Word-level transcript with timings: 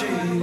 Jesus. 0.00 0.37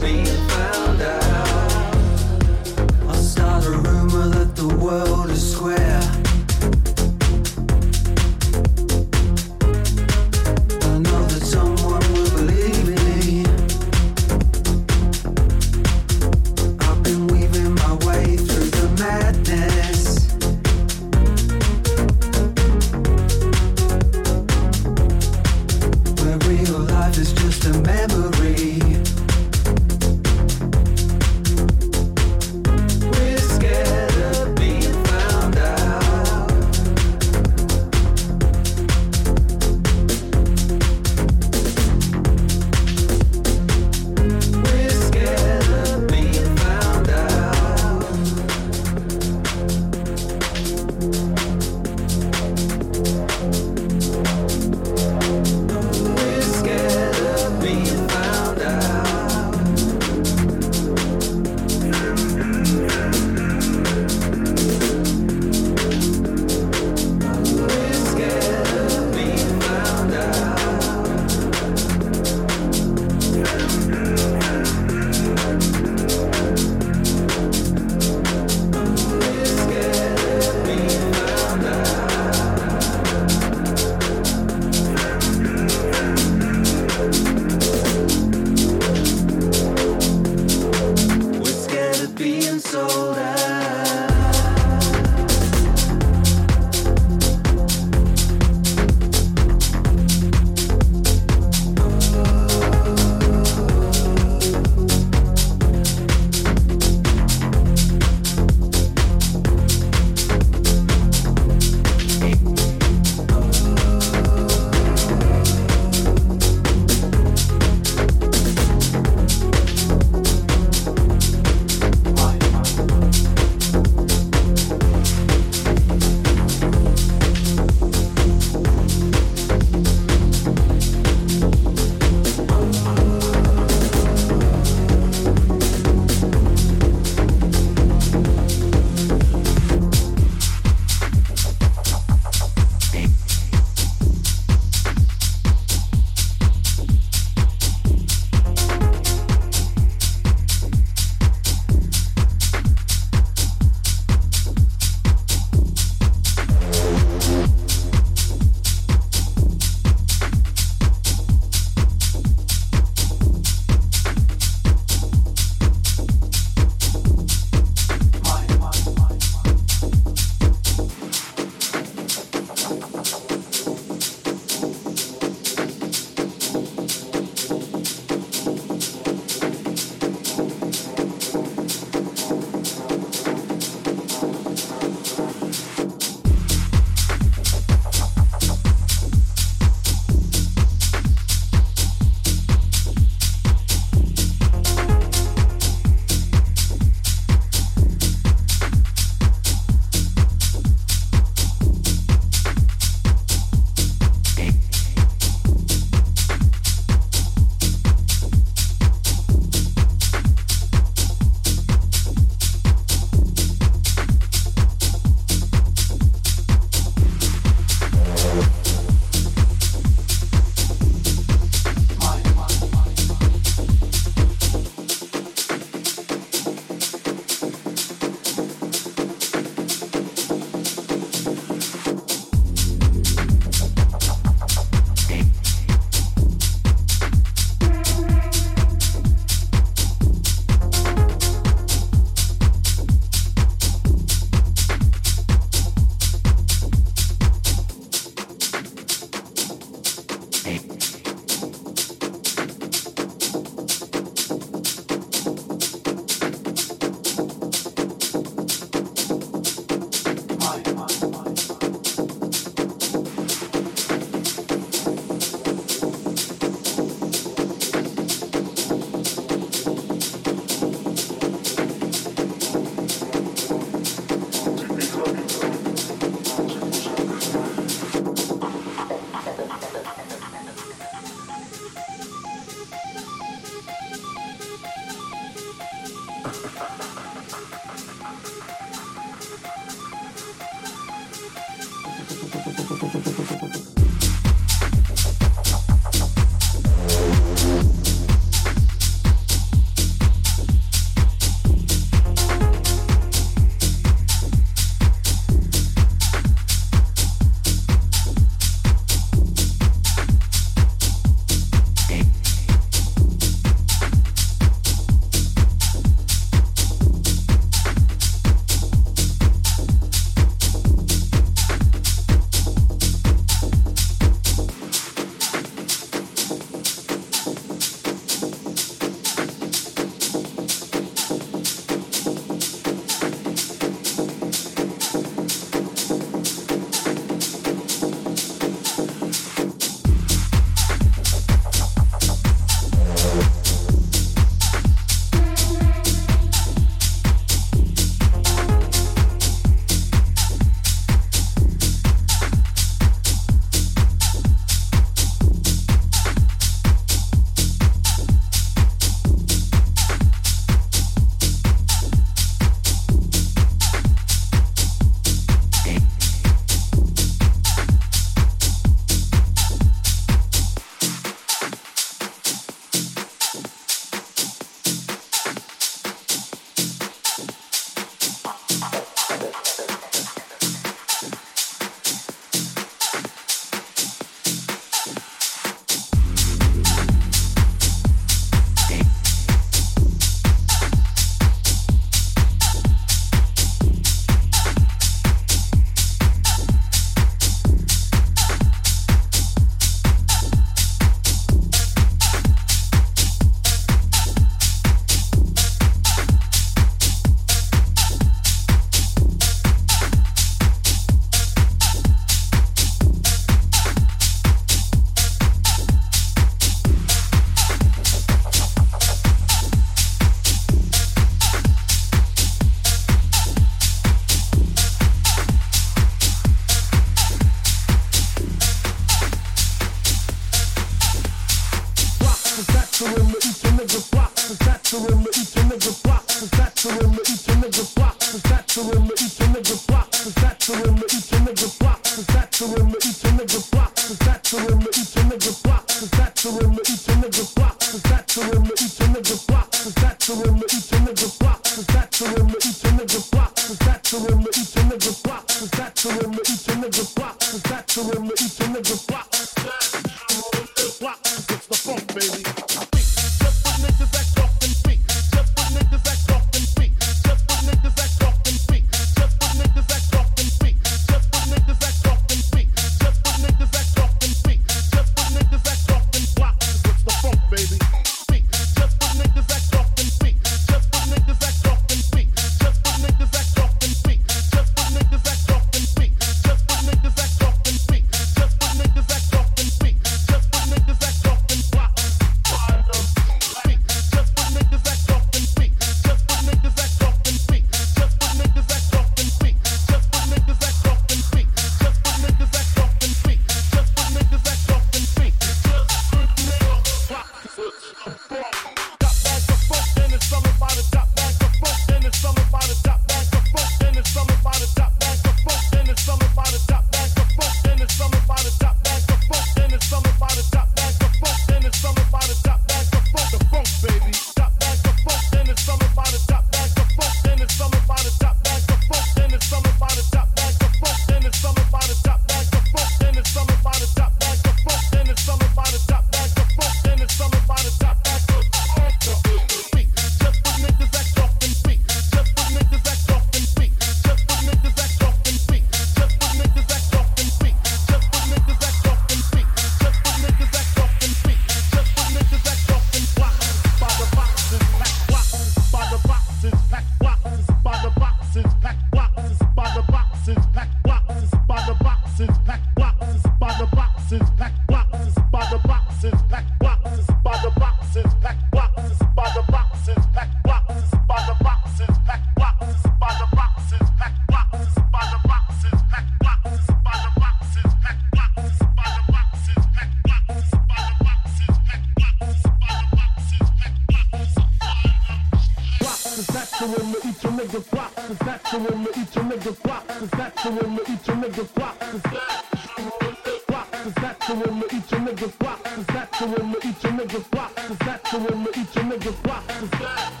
gonna 598.11 598.29
eat 598.29 598.55
your 598.55 598.65
niggas 598.65 599.03
pop 599.03 599.23
and 599.29 599.49
fly. 599.55 600.00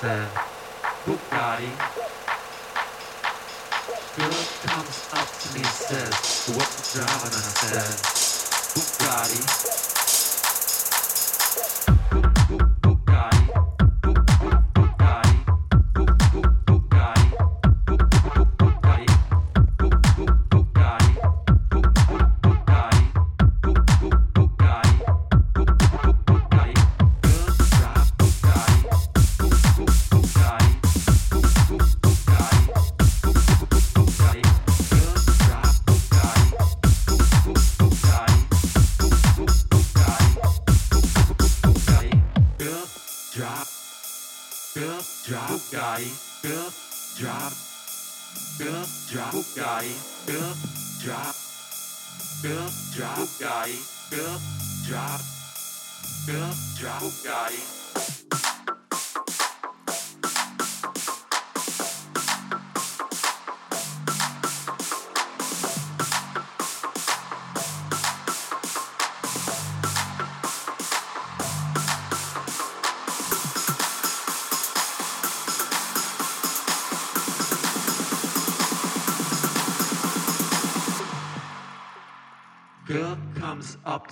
是。 0.00 0.45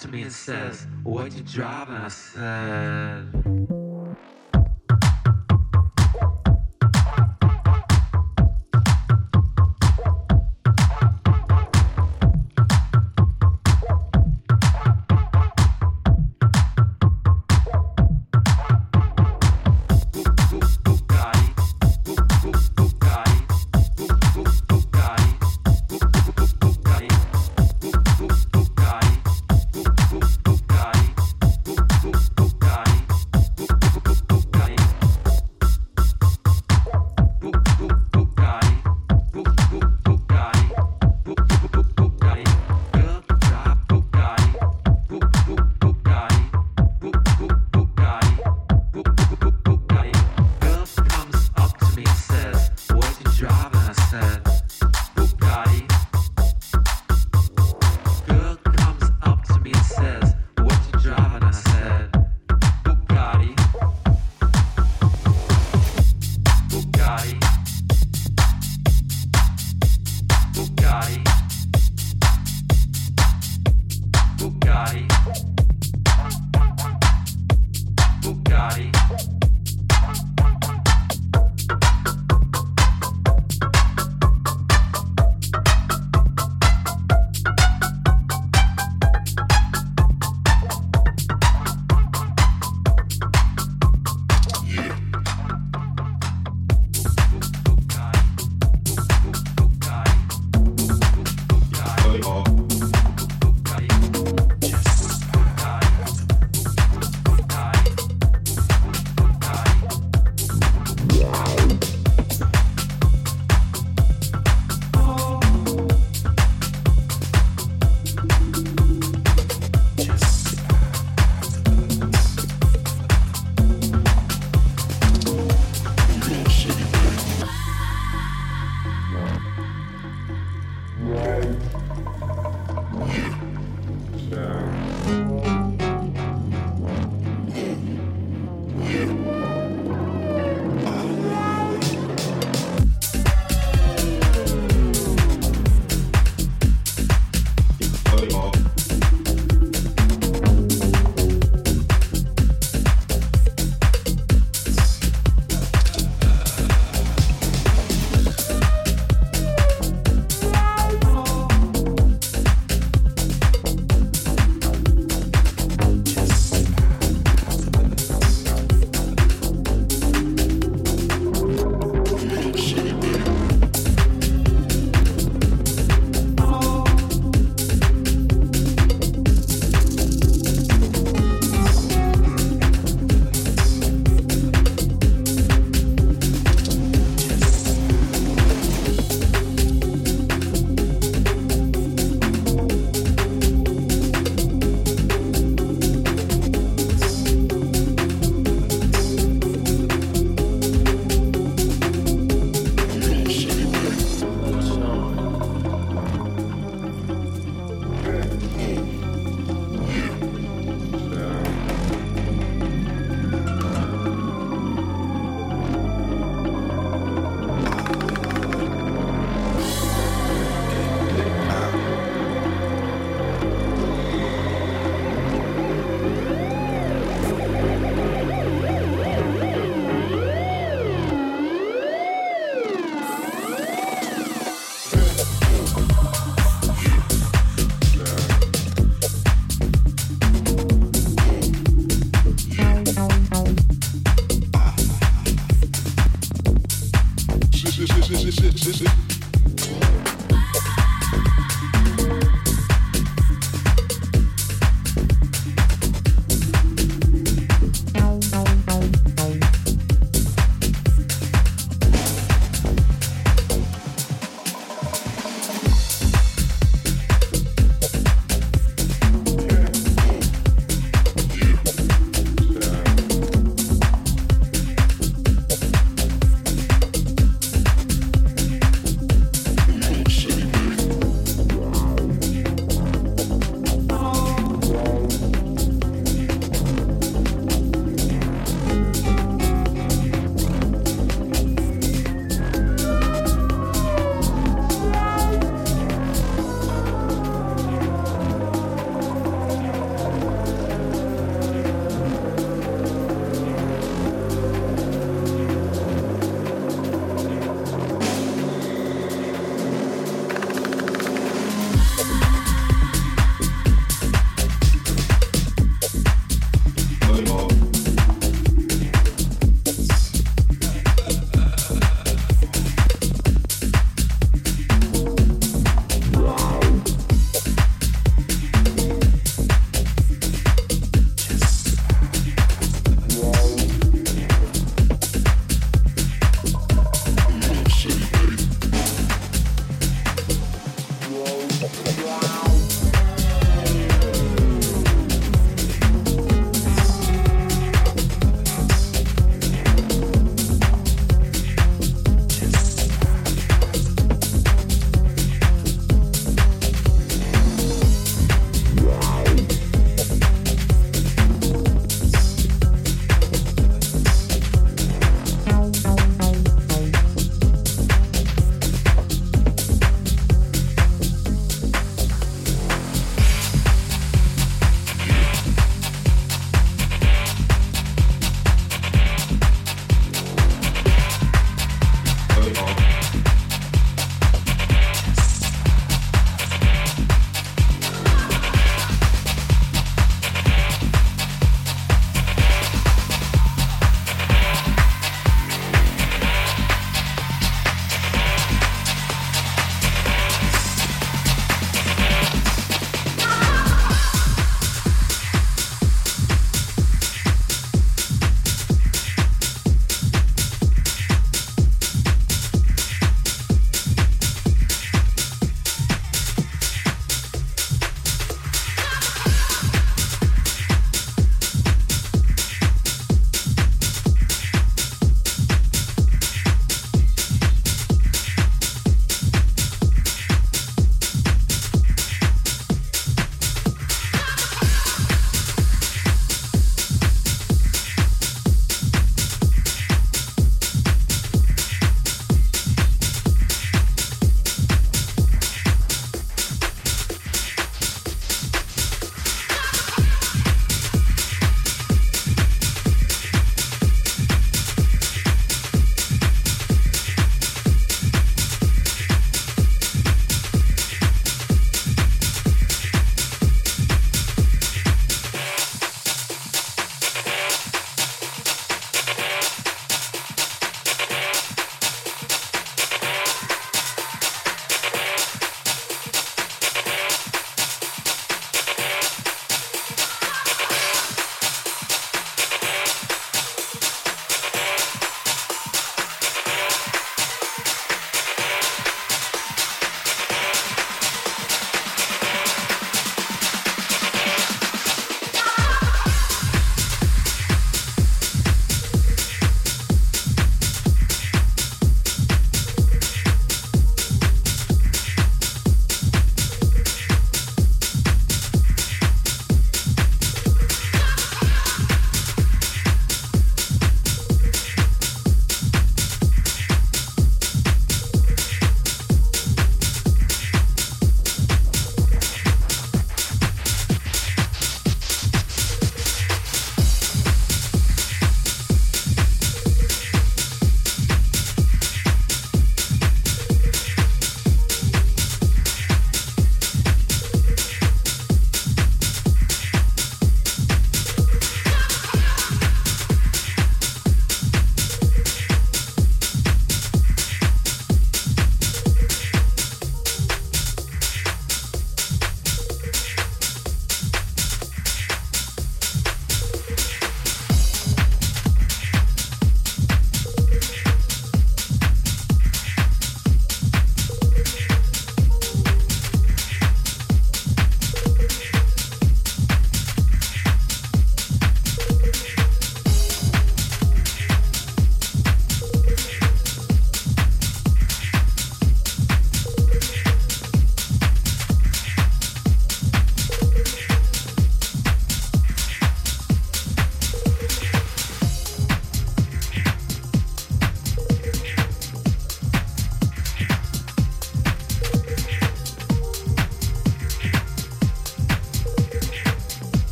To 0.00 0.08
me 0.08 0.22
and 0.22 0.32
says, 0.32 0.86
What 1.02 1.32
you 1.32 1.42
driving? 1.42 1.94
I 1.96 2.08
said, 2.08 3.41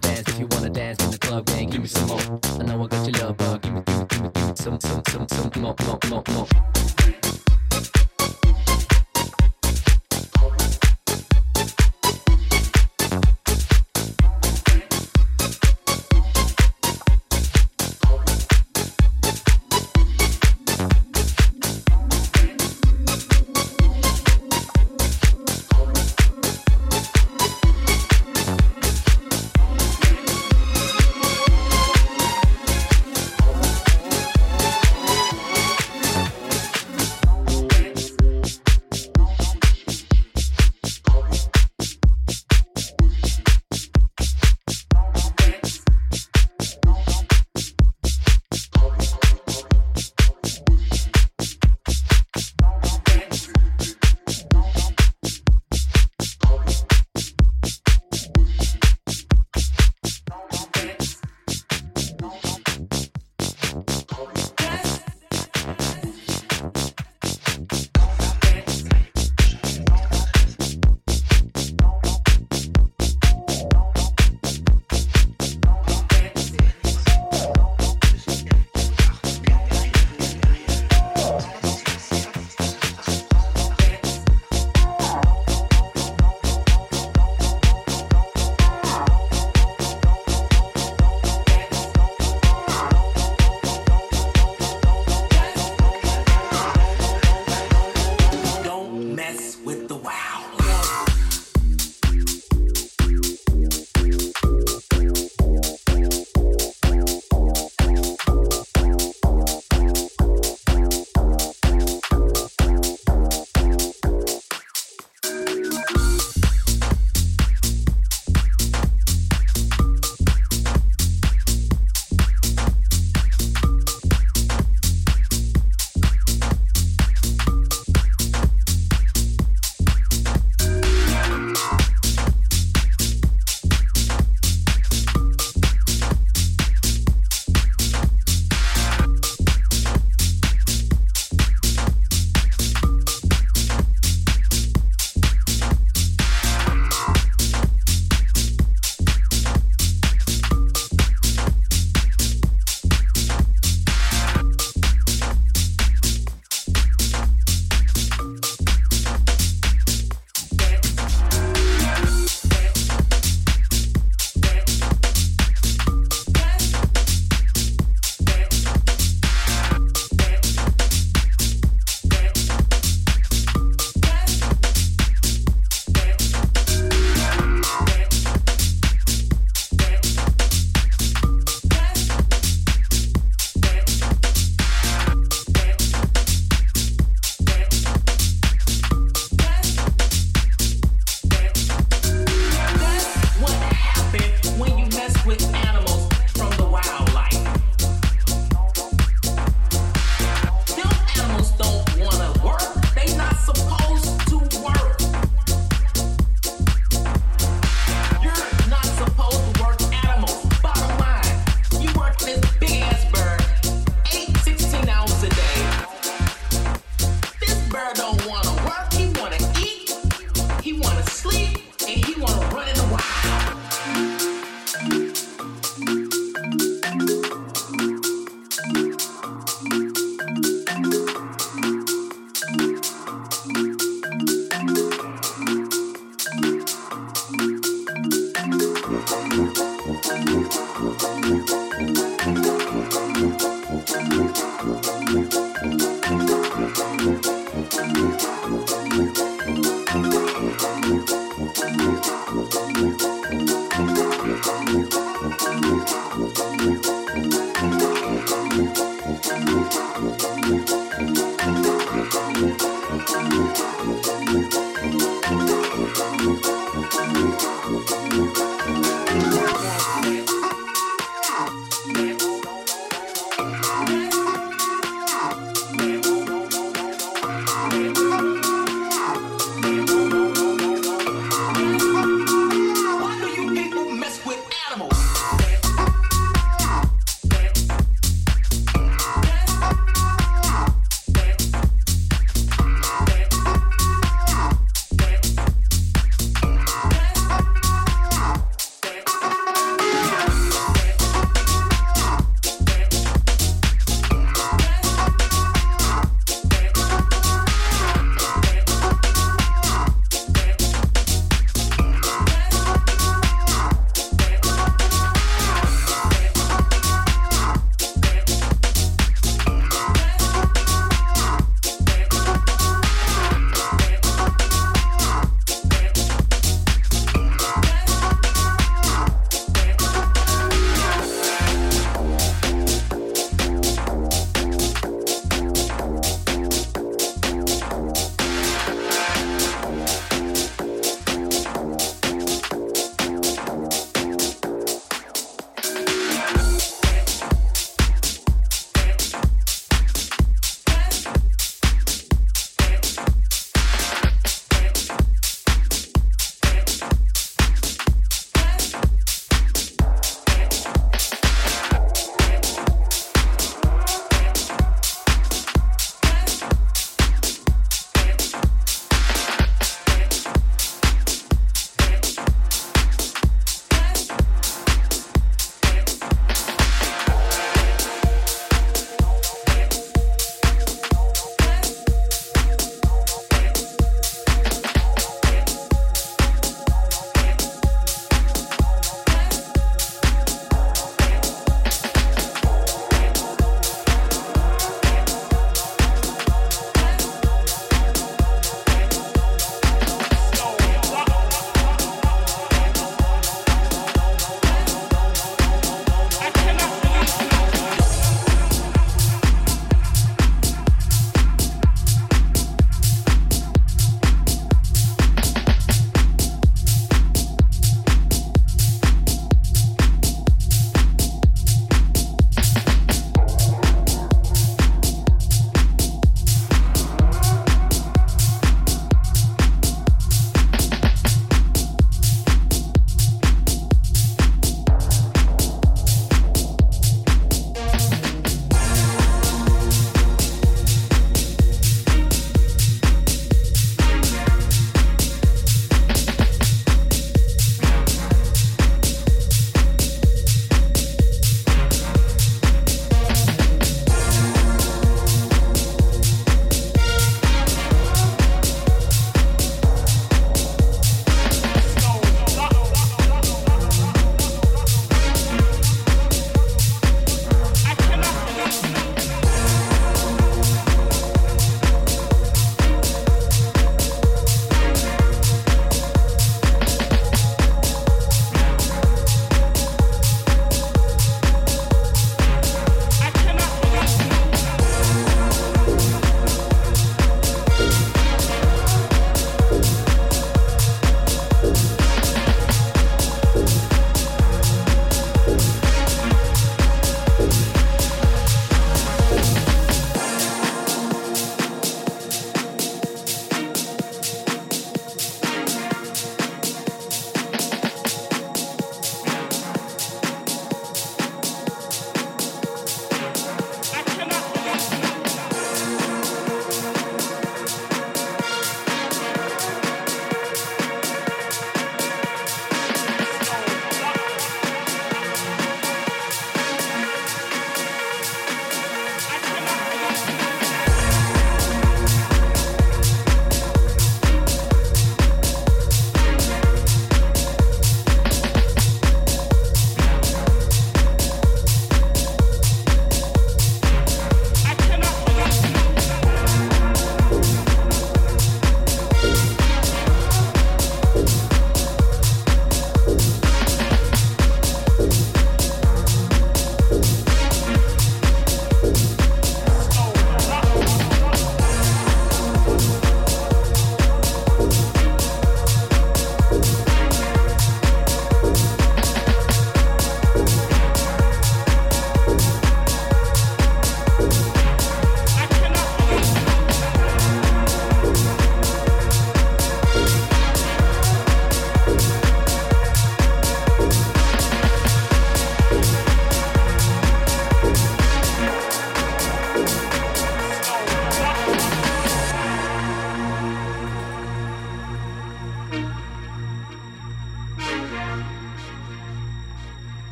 dance 0.00 0.28
if 0.28 0.38
you 0.38 0.46
wanna 0.50 0.70
dance 0.70 1.04
in 1.04 1.10
the 1.10 1.18
club, 1.18 1.46
gang. 1.46 1.70
Give 1.70 1.82
me 1.82 1.88
some 1.88 2.08
more. 2.08 2.40
I 2.58 2.62
know 2.64 2.84
I 2.84 2.86
got 2.86 3.06
your 3.06 3.26
love, 3.26 3.36
but 3.36 3.62
give 3.62 3.72
me, 3.74 3.82
give 3.86 3.98
me, 3.98 4.06
give 4.08 4.22
me, 4.22 4.30
give 4.34 4.48
me 4.48 4.52
some, 4.56 4.80
some, 4.80 5.02
some, 5.08 5.28
some 5.28 5.62
more, 5.62 5.74
more, 5.86 5.98
more, 6.08 6.22
more. 6.30 6.46